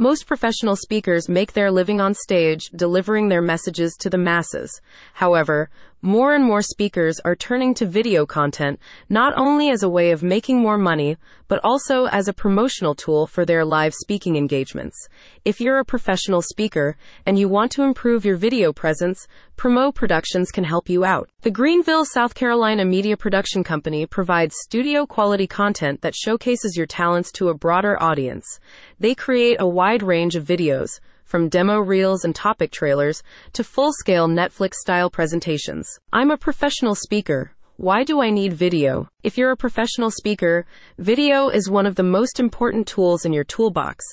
Most 0.00 0.28
professional 0.28 0.76
speakers 0.76 1.28
make 1.28 1.54
their 1.54 1.72
living 1.72 2.00
on 2.00 2.14
stage, 2.14 2.66
delivering 2.66 3.28
their 3.28 3.42
messages 3.42 3.96
to 3.98 4.08
the 4.08 4.16
masses. 4.16 4.80
However, 5.14 5.70
more 6.02 6.34
and 6.34 6.44
more 6.44 6.62
speakers 6.62 7.18
are 7.24 7.34
turning 7.34 7.74
to 7.74 7.86
video 7.86 8.24
content 8.24 8.78
not 9.08 9.32
only 9.36 9.68
as 9.70 9.82
a 9.82 9.88
way 9.88 10.12
of 10.12 10.22
making 10.22 10.60
more 10.60 10.78
money, 10.78 11.16
but 11.48 11.60
also 11.64 12.04
as 12.06 12.28
a 12.28 12.32
promotional 12.32 12.94
tool 12.94 13.26
for 13.26 13.44
their 13.44 13.64
live 13.64 13.92
speaking 13.94 14.36
engagements. 14.36 15.08
If 15.44 15.60
you're 15.60 15.78
a 15.78 15.84
professional 15.84 16.42
speaker 16.42 16.96
and 17.26 17.38
you 17.38 17.48
want 17.48 17.72
to 17.72 17.82
improve 17.82 18.24
your 18.24 18.36
video 18.36 18.72
presence, 18.72 19.26
Primeau 19.56 19.90
Productions 19.90 20.50
can 20.52 20.64
help 20.64 20.88
you 20.88 21.04
out. 21.04 21.30
The 21.42 21.50
Greenville, 21.50 22.04
South 22.04 22.34
Carolina 22.34 22.84
Media 22.84 23.16
Production 23.16 23.64
Company 23.64 24.06
provides 24.06 24.54
studio 24.60 25.04
quality 25.04 25.46
content 25.46 26.02
that 26.02 26.14
showcases 26.14 26.76
your 26.76 26.86
talents 26.86 27.32
to 27.32 27.48
a 27.48 27.54
broader 27.54 28.00
audience. 28.00 28.60
They 29.00 29.14
create 29.14 29.56
a 29.58 29.66
wide 29.66 30.02
range 30.02 30.36
of 30.36 30.44
videos 30.44 31.00
from 31.28 31.50
demo 31.50 31.78
reels 31.78 32.24
and 32.24 32.34
topic 32.34 32.70
trailers 32.70 33.22
to 33.52 33.62
full 33.62 33.92
scale 33.92 34.26
Netflix 34.26 34.76
style 34.76 35.10
presentations. 35.10 35.98
I'm 36.10 36.30
a 36.30 36.38
professional 36.38 36.94
speaker. 36.94 37.52
Why 37.76 38.02
do 38.02 38.22
I 38.22 38.30
need 38.30 38.54
video? 38.54 39.08
If 39.22 39.36
you're 39.36 39.50
a 39.50 39.56
professional 39.56 40.10
speaker, 40.10 40.64
video 40.96 41.50
is 41.50 41.68
one 41.68 41.84
of 41.84 41.96
the 41.96 42.02
most 42.02 42.40
important 42.40 42.88
tools 42.88 43.26
in 43.26 43.34
your 43.34 43.44
toolbox. 43.44 44.04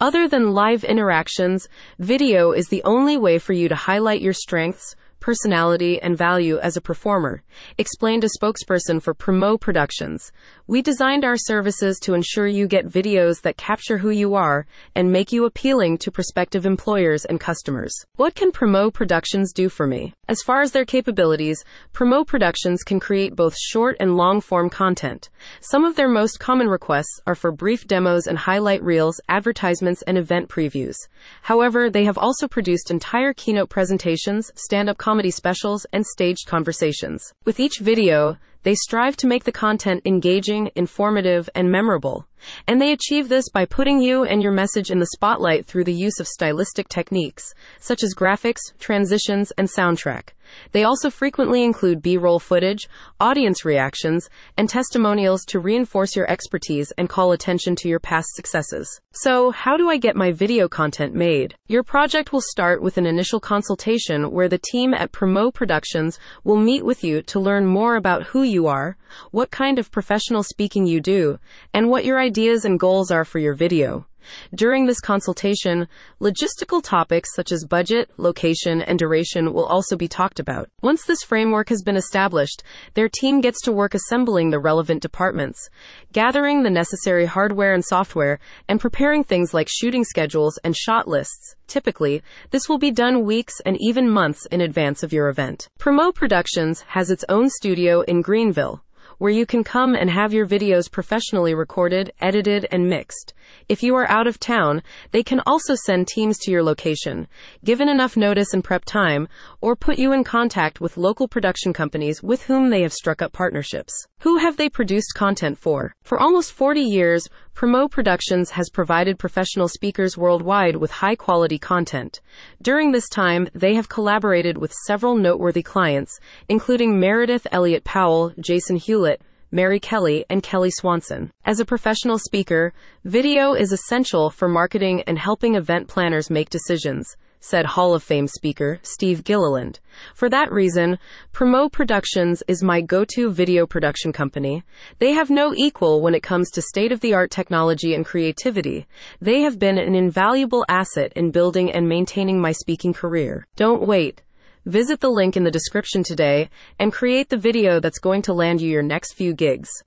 Other 0.00 0.26
than 0.26 0.54
live 0.54 0.82
interactions, 0.82 1.68
video 2.00 2.50
is 2.50 2.66
the 2.66 2.82
only 2.82 3.16
way 3.16 3.38
for 3.38 3.52
you 3.52 3.68
to 3.68 3.76
highlight 3.76 4.20
your 4.20 4.32
strengths, 4.32 4.96
personality, 5.26 6.00
and 6.00 6.16
value 6.16 6.56
as 6.58 6.76
a 6.76 6.80
performer, 6.80 7.42
explained 7.78 8.22
a 8.22 8.28
spokesperson 8.38 9.02
for 9.02 9.12
Primeau 9.12 9.58
Productions. 9.58 10.30
We 10.68 10.82
designed 10.82 11.24
our 11.24 11.36
services 11.36 11.98
to 12.02 12.14
ensure 12.14 12.46
you 12.46 12.68
get 12.68 12.86
videos 12.86 13.40
that 13.42 13.56
capture 13.56 13.98
who 13.98 14.10
you 14.10 14.36
are 14.36 14.68
and 14.94 15.10
make 15.10 15.32
you 15.32 15.44
appealing 15.44 15.98
to 15.98 16.12
prospective 16.12 16.64
employers 16.64 17.24
and 17.24 17.40
customers. 17.40 17.92
What 18.14 18.36
can 18.36 18.52
Primeau 18.52 18.92
Productions 18.92 19.52
do 19.52 19.68
for 19.68 19.88
me? 19.88 20.14
As 20.28 20.42
far 20.42 20.60
as 20.60 20.70
their 20.70 20.84
capabilities, 20.84 21.64
Primeau 21.92 22.24
Productions 22.24 22.84
can 22.84 23.00
create 23.00 23.34
both 23.34 23.56
short 23.58 23.96
and 23.98 24.16
long 24.16 24.40
form 24.40 24.70
content. 24.70 25.28
Some 25.60 25.84
of 25.84 25.96
their 25.96 26.08
most 26.08 26.38
common 26.38 26.68
requests 26.68 27.20
are 27.26 27.34
for 27.34 27.50
brief 27.50 27.88
demos 27.88 28.28
and 28.28 28.38
highlight 28.38 28.82
reels, 28.84 29.20
advertisements, 29.28 30.02
and 30.02 30.16
event 30.16 30.48
previews. 30.48 30.94
However, 31.42 31.90
they 31.90 32.04
have 32.04 32.16
also 32.16 32.46
produced 32.46 32.92
entire 32.92 33.32
keynote 33.32 33.70
presentations, 33.70 34.52
stand 34.54 34.88
up 34.88 34.98
comedy 34.98 35.15
specials, 35.30 35.86
and 35.92 36.04
staged 36.04 36.46
conversations. 36.46 37.32
With 37.44 37.58
each 37.58 37.78
video, 37.80 38.36
they 38.62 38.74
strive 38.74 39.16
to 39.18 39.26
make 39.26 39.44
the 39.44 39.52
content 39.52 40.02
engaging, 40.04 40.70
informative, 40.74 41.48
and 41.54 41.70
memorable. 41.70 42.26
And 42.66 42.80
they 42.80 42.92
achieve 42.92 43.28
this 43.28 43.48
by 43.48 43.64
putting 43.64 44.00
you 44.00 44.24
and 44.24 44.42
your 44.42 44.52
message 44.52 44.90
in 44.90 44.98
the 44.98 45.06
spotlight 45.06 45.66
through 45.66 45.84
the 45.84 45.94
use 45.94 46.18
of 46.20 46.26
stylistic 46.26 46.88
techniques, 46.88 47.54
such 47.78 48.02
as 48.02 48.14
graphics, 48.14 48.60
transitions, 48.78 49.52
and 49.56 49.68
soundtrack. 49.68 50.30
They 50.72 50.84
also 50.84 51.10
frequently 51.10 51.64
include 51.64 52.02
B-roll 52.02 52.38
footage, 52.38 52.88
audience 53.20 53.64
reactions, 53.64 54.28
and 54.56 54.68
testimonials 54.68 55.44
to 55.46 55.60
reinforce 55.60 56.16
your 56.16 56.30
expertise 56.30 56.92
and 56.98 57.08
call 57.08 57.32
attention 57.32 57.76
to 57.76 57.88
your 57.88 58.00
past 58.00 58.34
successes. 58.34 59.00
So, 59.12 59.50
how 59.50 59.76
do 59.76 59.88
I 59.88 59.96
get 59.96 60.16
my 60.16 60.32
video 60.32 60.68
content 60.68 61.14
made? 61.14 61.54
Your 61.68 61.82
project 61.82 62.32
will 62.32 62.40
start 62.42 62.82
with 62.82 62.98
an 62.98 63.06
initial 63.06 63.40
consultation 63.40 64.30
where 64.30 64.48
the 64.48 64.58
team 64.58 64.92
at 64.94 65.12
Primeau 65.12 65.50
Productions 65.50 66.18
will 66.44 66.56
meet 66.56 66.84
with 66.84 67.02
you 67.02 67.22
to 67.22 67.40
learn 67.40 67.66
more 67.66 67.96
about 67.96 68.24
who 68.24 68.42
you 68.42 68.66
are, 68.66 68.96
what 69.30 69.50
kind 69.50 69.78
of 69.78 69.90
professional 69.90 70.42
speaking 70.42 70.86
you 70.86 71.00
do, 71.00 71.38
and 71.72 71.88
what 71.88 72.04
your 72.04 72.20
ideas 72.20 72.64
and 72.64 72.78
goals 72.78 73.10
are 73.10 73.24
for 73.24 73.38
your 73.38 73.54
video. 73.54 74.06
During 74.54 74.86
this 74.86 75.00
consultation, 75.00 75.88
logistical 76.20 76.82
topics 76.82 77.34
such 77.34 77.52
as 77.52 77.64
budget, 77.64 78.10
location, 78.16 78.82
and 78.82 78.98
duration 78.98 79.52
will 79.52 79.66
also 79.66 79.96
be 79.96 80.08
talked 80.08 80.40
about. 80.40 80.68
Once 80.82 81.04
this 81.04 81.22
framework 81.22 81.68
has 81.68 81.82
been 81.82 81.96
established, 81.96 82.62
their 82.94 83.08
team 83.08 83.40
gets 83.40 83.60
to 83.62 83.72
work 83.72 83.94
assembling 83.94 84.50
the 84.50 84.58
relevant 84.58 85.02
departments, 85.02 85.68
gathering 86.12 86.62
the 86.62 86.70
necessary 86.70 87.26
hardware 87.26 87.74
and 87.74 87.84
software, 87.84 88.38
and 88.68 88.80
preparing 88.80 89.24
things 89.24 89.52
like 89.52 89.68
shooting 89.68 90.04
schedules 90.04 90.58
and 90.64 90.76
shot 90.76 91.08
lists. 91.08 91.54
Typically, 91.66 92.22
this 92.50 92.68
will 92.68 92.78
be 92.78 92.90
done 92.90 93.24
weeks 93.24 93.60
and 93.66 93.76
even 93.80 94.08
months 94.08 94.46
in 94.46 94.60
advance 94.60 95.02
of 95.02 95.12
your 95.12 95.28
event. 95.28 95.68
Primeau 95.78 96.12
Productions 96.12 96.82
has 96.88 97.10
its 97.10 97.24
own 97.28 97.50
studio 97.50 98.02
in 98.02 98.22
Greenville 98.22 98.82
where 99.18 99.32
you 99.32 99.46
can 99.46 99.64
come 99.64 99.94
and 99.94 100.10
have 100.10 100.32
your 100.32 100.46
videos 100.46 100.90
professionally 100.90 101.54
recorded, 101.54 102.12
edited, 102.20 102.66
and 102.70 102.88
mixed. 102.88 103.32
If 103.68 103.82
you 103.82 103.94
are 103.96 104.10
out 104.10 104.26
of 104.26 104.38
town, 104.38 104.82
they 105.12 105.22
can 105.22 105.40
also 105.46 105.74
send 105.74 106.08
teams 106.08 106.38
to 106.38 106.50
your 106.50 106.62
location, 106.62 107.28
given 107.64 107.88
enough 107.88 108.16
notice 108.16 108.52
and 108.52 108.62
prep 108.62 108.84
time, 108.84 109.28
or 109.60 109.76
put 109.76 109.98
you 109.98 110.12
in 110.12 110.24
contact 110.24 110.80
with 110.80 110.96
local 110.96 111.28
production 111.28 111.72
companies 111.72 112.22
with 112.22 112.42
whom 112.42 112.70
they 112.70 112.82
have 112.82 112.92
struck 112.92 113.22
up 113.22 113.32
partnerships. 113.32 113.92
Who 114.20 114.38
have 114.38 114.56
they 114.56 114.68
produced 114.68 115.14
content 115.14 115.58
for? 115.58 115.94
For 116.02 116.18
almost 116.18 116.52
40 116.52 116.80
years, 116.80 117.28
Primeau 117.56 117.88
Productions 117.88 118.50
has 118.50 118.68
provided 118.68 119.18
professional 119.18 119.66
speakers 119.66 120.18
worldwide 120.18 120.76
with 120.76 120.90
high 120.90 121.16
quality 121.16 121.58
content. 121.58 122.20
During 122.60 122.92
this 122.92 123.08
time, 123.08 123.48
they 123.54 123.76
have 123.76 123.88
collaborated 123.88 124.58
with 124.58 124.74
several 124.84 125.16
noteworthy 125.16 125.62
clients, 125.62 126.20
including 126.50 127.00
Meredith 127.00 127.46
Elliott 127.50 127.82
Powell, 127.82 128.34
Jason 128.38 128.76
Hewlett, 128.76 129.22
Mary 129.50 129.80
Kelly, 129.80 130.26
and 130.28 130.42
Kelly 130.42 130.70
Swanson. 130.70 131.30
As 131.46 131.58
a 131.58 131.64
professional 131.64 132.18
speaker, 132.18 132.74
video 133.06 133.54
is 133.54 133.72
essential 133.72 134.28
for 134.28 134.48
marketing 134.48 135.00
and 135.06 135.18
helping 135.18 135.54
event 135.54 135.88
planners 135.88 136.28
make 136.28 136.50
decisions 136.50 137.16
said 137.40 137.66
Hall 137.66 137.94
of 137.94 138.02
Fame 138.02 138.26
speaker 138.28 138.78
Steve 138.82 139.24
Gilliland. 139.24 139.80
For 140.14 140.28
that 140.28 140.52
reason, 140.52 140.98
Primeau 141.32 141.68
Productions 141.68 142.42
is 142.48 142.62
my 142.62 142.80
go-to 142.80 143.30
video 143.30 143.66
production 143.66 144.12
company. 144.12 144.62
They 144.98 145.12
have 145.12 145.30
no 145.30 145.54
equal 145.54 146.00
when 146.00 146.14
it 146.14 146.22
comes 146.22 146.50
to 146.50 146.62
state-of-the-art 146.62 147.30
technology 147.30 147.94
and 147.94 148.04
creativity. 148.04 148.86
They 149.20 149.40
have 149.40 149.58
been 149.58 149.78
an 149.78 149.94
invaluable 149.94 150.64
asset 150.68 151.12
in 151.14 151.30
building 151.30 151.70
and 151.70 151.88
maintaining 151.88 152.40
my 152.40 152.52
speaking 152.52 152.92
career. 152.92 153.46
Don't 153.56 153.86
wait. 153.86 154.22
Visit 154.64 154.98
the 154.98 155.10
link 155.10 155.36
in 155.36 155.44
the 155.44 155.50
description 155.50 156.02
today 156.02 156.50
and 156.80 156.92
create 156.92 157.28
the 157.28 157.36
video 157.36 157.78
that's 157.78 158.00
going 158.00 158.22
to 158.22 158.32
land 158.32 158.60
you 158.60 158.68
your 158.68 158.82
next 158.82 159.12
few 159.12 159.32
gigs. 159.32 159.68